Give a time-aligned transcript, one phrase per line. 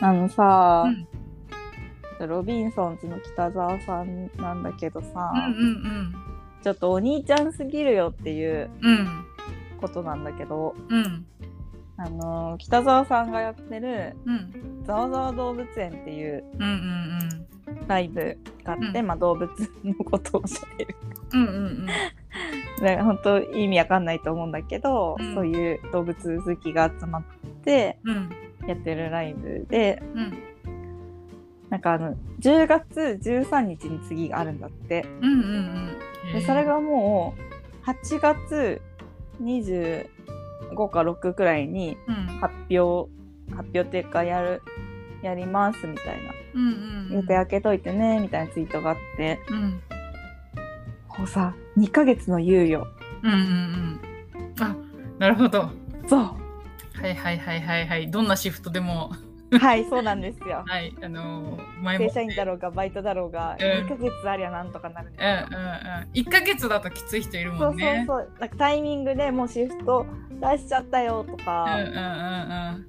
[0.00, 2.28] あのさ、うん。
[2.28, 6.14] ロビンソンズの北沢さんなんだけどさ、うんうん
[6.62, 8.90] ちょっとお兄ちゃんすぎるよっていううん。
[8.90, 9.26] うん
[9.78, 11.26] ことなんだけど、うん。
[11.98, 19.06] あのー北沢さんがやってるうん「ざわざわ動物園」っていううんうんライブがあって、うん。
[19.06, 19.50] まあ、動物
[19.84, 20.96] のことを教える。
[21.34, 21.86] うんうんうん。
[22.80, 25.34] で本当意味わかんないと思うんだけど、うん。
[25.34, 27.22] そういう動物好きが集まっ
[27.62, 28.30] てうん
[28.66, 30.38] やってるライブでうん。
[31.70, 35.06] なんかあの10月13日に次があるんだって。
[35.20, 36.32] うんうんうん。
[36.32, 37.34] でそれがも
[37.84, 38.80] う8月
[39.42, 40.06] 25
[40.90, 42.14] か6くらいにうん。
[42.38, 43.10] 発表
[43.54, 44.62] 発表っていうかやる
[45.22, 46.32] やりますみたいな。
[46.54, 49.40] うんうん予定開けといてねみたいなツイートがあって。
[49.50, 49.80] うん。
[51.08, 52.86] こうさ2ヶ月の猶予。
[53.22, 54.00] うんうんうん。
[54.60, 54.76] あ
[55.18, 55.70] なるほど。
[56.06, 56.45] そう
[57.00, 58.10] はいはいはいはいはい。
[58.10, 59.10] どんなシフトでも。
[59.60, 60.64] はいそうなんですよ。
[60.66, 62.08] はいあのー前も。
[62.08, 63.86] 正社員だろうがバイトだろうがうん。
[63.86, 65.68] 2ヶ月ありゃなんとかなるうんうんう
[66.06, 68.32] ん1ヶ月だときつい人いるそうそうもんねそう。
[68.40, 72.86] なんかタイミングでもうシフト出しちゃったよとうんうんかうんうん。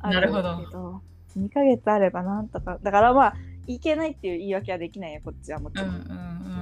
[0.00, 1.02] あなるほどんですけど。
[1.38, 2.78] 2ヶ月あればなんとか。
[2.82, 3.34] だからまあ
[3.66, 5.94] いけないっていう言い訳はできないよこっちはもちろん、うん。
[5.94, 6.61] うんうんうん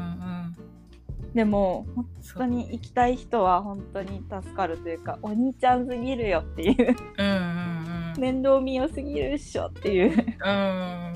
[1.35, 6.97] でも本当に行きたい人は本当に助かるというかお兄ちゃんすぎるよっていう。
[7.19, 8.21] うんうんうん。
[8.21, 10.11] 面倒見よすぎるっしょっていう。
[10.11, 11.15] うん。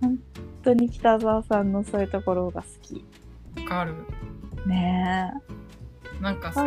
[0.00, 0.18] 本
[0.62, 3.04] 当に北沢さんのそういうところが好き。
[3.62, 3.94] わかる。
[4.66, 5.32] ね
[6.18, 6.22] え。
[6.22, 6.66] なんかさ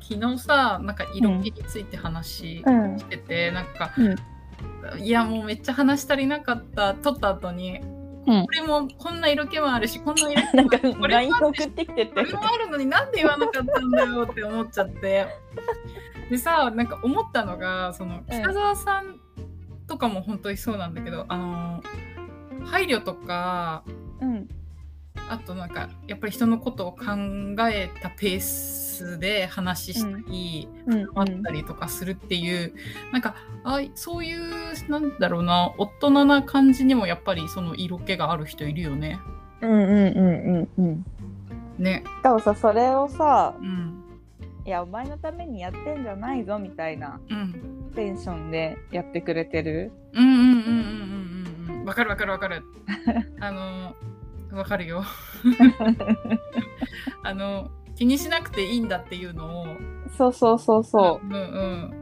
[0.00, 2.98] 昨日さなんか色気について話うん。
[2.98, 4.98] してて、なんか、うん。
[4.98, 7.80] いやもうめっちゃ話し足りなかった撮った後に
[8.28, 8.44] うん。
[8.44, 12.06] これもこんな色気もあるしこんな色気 なんかこれ LINE もあってきてて。
[12.06, 15.26] これもあるのになんで言わなかったんだよって思っちゃって。
[16.30, 19.18] でさなんか思ったのがその北澤さん
[19.86, 21.82] とかも本当にそうなんだけど、あの
[22.66, 23.82] 配慮とか
[24.20, 24.48] うん
[25.28, 27.06] あとなんかやっぱり人のことを考
[27.70, 32.72] えたペースで話したり、うんあったりとかするっていう、
[33.12, 33.34] なんか
[33.64, 39.18] あそういうなんだろうな大人な感じにもやっぱりその色気がある人いるよね。
[39.60, 41.06] うんうんうんうんうん
[41.78, 42.02] ね。
[42.18, 44.04] しかもさそれをさうん。
[44.66, 47.90] いやお前のためにやってんじゃないぞみたいなうん。
[47.94, 49.92] テンションでやってくれてる？
[50.12, 51.84] うんうんうんうんうんうんうん。
[51.84, 52.62] わかるわかるわかる。
[53.40, 53.94] あの
[54.52, 55.04] わかるよ。
[57.22, 59.66] あの気にしなくていいんだっていうのを。
[60.16, 61.92] そうそうそうそううん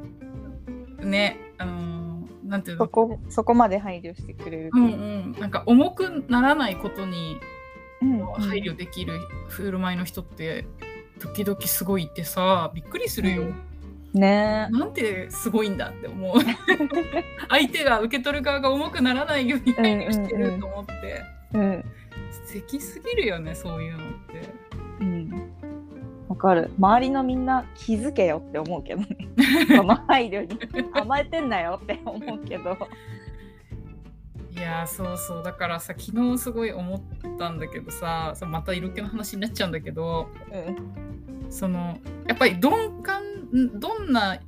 [1.01, 1.11] うん。
[1.11, 1.39] ね。
[1.59, 2.85] あのなんていうの？
[2.85, 5.33] そこそこまで配慮してくれるうんうん。
[5.41, 7.39] なんか重くならないことに
[8.03, 9.19] うんうん配慮できる
[9.49, 10.67] 振る舞いの人って
[11.19, 13.45] 時々すごいってさびっくりするよ、
[14.13, 16.37] ねなんてすごいんだって思う
[17.49, 20.95] 相手が受け取る側が重くならないように配慮してると思って、
[21.55, 21.85] えうん
[22.31, 24.67] 素敵すぎるよねそういうのって
[25.01, 25.53] うん。
[26.29, 26.71] わかる。
[26.79, 29.17] 周りのみんな気づけよって思うけどね。
[29.69, 30.59] その配慮に。
[30.93, 32.77] 甘えてんなよって思うけど。
[34.51, 35.43] いやーそうそう。
[35.43, 41.53] だからさ昨日すごい思ったんだけどささまた色気の話になっちゃうんだけどうん。
[41.53, 43.23] そのやっぱり鈍感
[43.55, 44.41] んどんな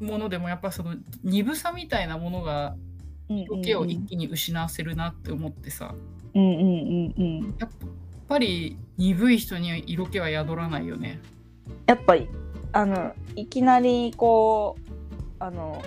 [0.00, 2.74] ものでもやっぱその鈍さみたいなものが
[3.28, 7.70] 色気を一気に失わせるなって思ってさ、うんうんうんうんやっ
[8.28, 11.20] ぱり鈍い人には色気は宿らないよね。
[11.86, 12.28] やっぱり
[12.72, 14.92] あのいきなりこう
[15.40, 15.82] あの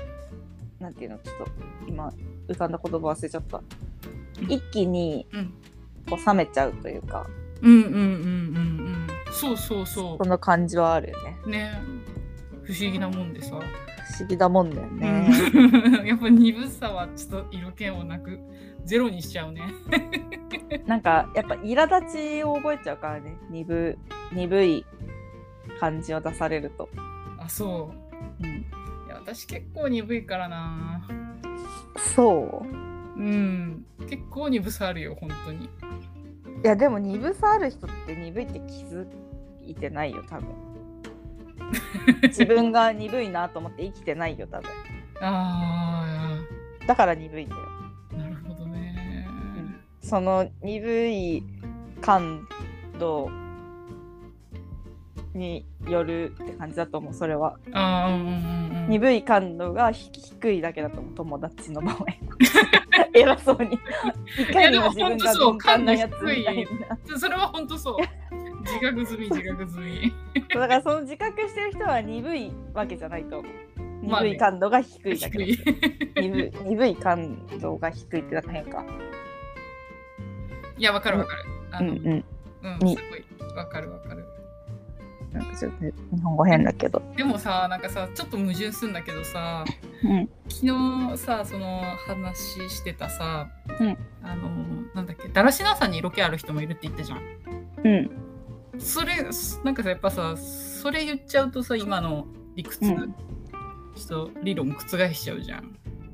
[0.80, 1.48] なんていうのちょっと
[1.88, 2.12] 今
[2.48, 3.62] 浮かんだ言葉忘れちゃった。
[4.42, 4.52] うん。
[4.52, 5.54] 一気にうん、
[6.10, 7.26] こう冷めちゃうというか。
[7.62, 9.08] うんうんうんうんうん。
[9.32, 11.38] そうそうそその感じはあるよね。
[11.46, 11.82] うね。
[12.64, 16.06] 不思議なもんでさ、不思議だもんだよね、うん。
[16.08, 18.40] やっぱ鈍さはちょっと色気をなく
[18.86, 19.62] ゼロにしちゃうね。
[20.86, 23.36] なんかやっぱ苛立ちを覚えちゃうからね。
[23.50, 23.98] 鈍
[24.32, 24.86] 鈍い
[25.80, 26.90] 感じを出されると、
[27.40, 27.92] あそ
[28.42, 28.44] う。
[28.44, 28.66] うん、い
[29.10, 31.08] や私結構鈍いからな。
[31.98, 33.20] そう。
[33.20, 33.86] うん。
[34.10, 35.66] 結構鈍さあるよ本当に。
[35.66, 35.70] い
[36.64, 39.06] やでも鈍さある人って鈍いって気づ
[39.66, 40.48] いてないよ多分
[42.24, 44.70] 自分が鈍いなと思って生きてないよ多分。
[45.22, 46.38] あ
[46.86, 47.62] だから鈍いんだよ。
[48.14, 49.28] あなるほどね、
[50.02, 51.44] その鈍い
[52.02, 52.48] 感
[53.00, 53.30] 度
[55.34, 57.58] によるって感じだと思うそれは。
[57.72, 58.30] ああうんうんう
[58.70, 62.06] ん鈍い感度がひ低いだけだと思う友達の場合
[63.16, 63.80] 偉そうに。
[64.38, 66.68] いかにも自分が鈍感なやつみたい
[67.10, 67.18] な。
[67.18, 67.96] それは本当そう。
[68.64, 70.14] 自覚済み、自覚済み。
[70.50, 73.44] だからその自覚してる人は鈍いわけじゃないと
[74.02, 76.22] 鈍い感度が低いだけ低い。
[76.22, 78.86] 鈍鈍い感度が低いってなんか変か
[80.78, 81.44] いや、わかるわかる。
[81.72, 82.26] あの、うんうん
[82.64, 83.56] うん、すにごい。
[83.56, 84.26] わかるわかる。
[85.32, 89.66] なんかちょっと日本語変だけどでもさ、なんかさ、ちょっと矛盾するんだけどさ、
[90.04, 93.48] うん昨日さ、その話してたさ、
[93.80, 94.50] うんあの、
[94.94, 97.22] なんだっけ、だらしなさに色気ある人もいるって言ったじゃん。
[97.84, 98.23] うん
[98.80, 99.26] それ、
[99.64, 103.14] なんかさ、やっぱさ、それ言っちゃうとさ、今の理屈、うん
[103.96, 105.66] ちょっと理論覆しちゃうじゃん。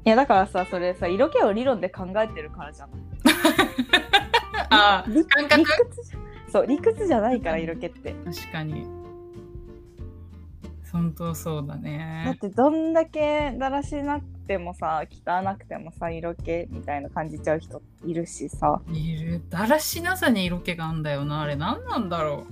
[0.05, 2.99] いやだからさそれさ色気を理論で考えてるからじゃない
[4.69, 5.57] あ理感覚？
[5.61, 6.11] 理屈
[6.51, 8.85] そう理屈じゃないから色気って確かに。
[10.91, 12.37] 本当そうだだっね。
[12.41, 19.41] てどんだけだらしなくてもさ汚くてもさ色気みたいな感じちゃう人いるしさいる。
[19.49, 21.41] だらしなさに色気があんだよな。
[21.41, 22.45] あれ何なんだろ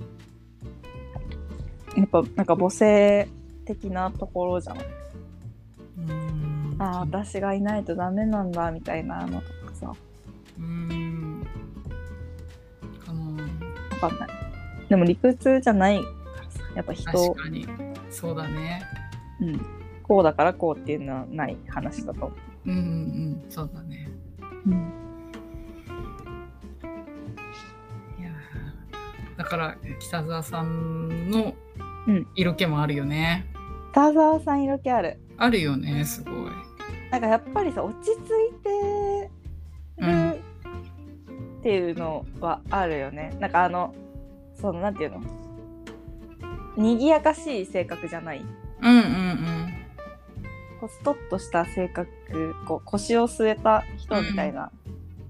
[1.96, 3.28] やっぱなんか母性
[3.64, 6.00] 的なところじゃないう。
[6.00, 6.76] うーん。
[6.78, 9.92] ああ私がいないとダメなんだみたいなのとかさ
[10.58, 11.46] うーん。
[13.04, 13.20] かな。
[14.00, 14.28] わかんない
[14.88, 17.66] でも理屈じゃないからさやっぱ人確かに。
[18.10, 18.82] そうだね。
[19.40, 19.60] うん、
[20.02, 22.34] こうだからこうっていうのはない話だと思
[22.66, 23.44] うんうんうん。
[23.48, 24.08] そうだね。
[24.66, 24.92] う、うん、
[28.18, 31.54] いやーだから北沢さんの
[32.06, 33.46] うん色気もあるよね。
[33.92, 36.34] 田沢さん色気あるあるよね、すごい。
[37.10, 38.20] なんかやっぱりさ落ち着い
[38.62, 39.30] て
[39.98, 40.40] うんる
[41.60, 43.94] っていうのはあるよね、なんかあの
[44.54, 45.20] そのなんていうの？
[46.78, 48.44] 賑やかしい性格じゃない
[48.82, 49.74] うんうん
[50.80, 52.08] こうストッとした性格
[52.66, 54.70] こう腰を据えた人みたいな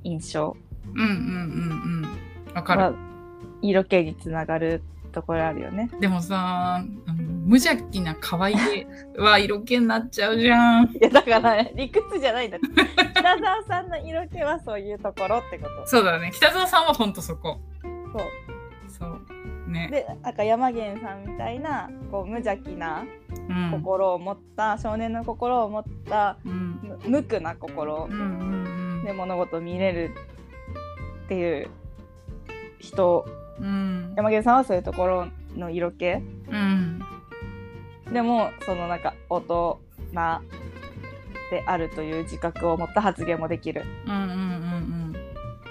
[0.04, 0.56] 印象
[0.94, 1.00] うん。
[1.00, 1.14] うんうんう
[2.04, 2.04] ん
[2.48, 2.54] うん。
[2.54, 2.82] わかる。
[2.82, 2.92] は
[3.60, 5.90] 色気につながるところあるよね。
[6.00, 6.84] でもさ、
[7.44, 8.86] 無邪気な可愛げ
[9.16, 10.84] は色気になっちゃうじゃん。
[10.94, 15.86] いやだから理屈じゃないんだ北沢さんの色気はそういうところってこと。
[15.86, 16.30] そうだね。
[16.32, 17.60] 北沢さんはほんとそこ。
[17.82, 18.22] そう
[18.88, 19.37] そう。
[19.68, 19.88] ね。
[19.90, 23.04] でなんか山源さんみたいなこう無邪気な
[23.48, 23.70] うん。
[23.70, 26.80] 心を持った、少年の心を持ったうん。
[26.82, 30.10] む無垢な心うんうんで物事を見れる
[31.24, 31.68] っていう
[32.78, 33.26] 人
[33.60, 33.66] うん。
[33.66, 34.14] うん。
[34.16, 35.26] 山源さんはそういうところ
[35.56, 37.00] の色気うん。
[38.12, 39.80] でもそのなんか大人
[41.50, 45.14] であるという自覚を持った発言もできるうんうんうん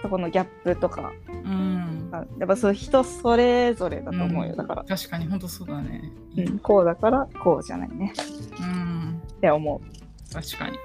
[0.01, 1.76] そこのギャップとかうん。
[2.11, 2.39] うん。
[2.39, 6.11] やっぱそう人それぞれだと思うよ、うんだから、確かにほんとそうだね。
[6.37, 8.13] うん、こうだからこうじゃないね
[8.59, 9.21] うん。
[9.37, 10.77] って思う確かに。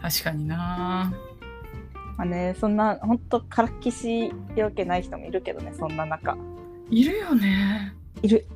[0.00, 1.12] 確かにな
[2.16, 6.36] まあねそんなほんとからっきし色気ない人もいるけどねそんな中
[6.90, 7.94] いるよね。
[8.22, 8.46] いる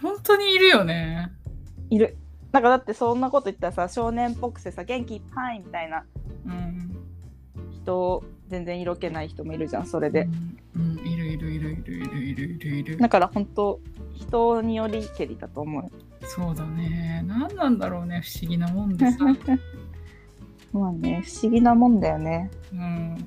[0.00, 1.32] 本当にいるよね。
[1.90, 2.16] いる
[2.52, 6.04] なんかだってそんなこと言ったらさ少年っぽくてさ元気いっぱいみたいな
[6.46, 6.96] うん。
[8.54, 10.28] 人全然色気ない人もいるじゃんそれで、
[10.76, 12.96] うん、うん、いるいるいるいるいるいるいるいる。
[12.98, 13.80] だから本当
[14.14, 15.90] 人によりけりだと思う。
[16.26, 17.24] そうだね。
[17.26, 19.18] 何なんだろうね不思議なもんでさ、
[20.72, 22.50] まあね不思議なもんだよね。
[22.72, 23.26] うん、